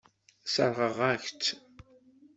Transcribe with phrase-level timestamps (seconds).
[0.45, 1.45] Sseṛɣeɣ-ak-tt.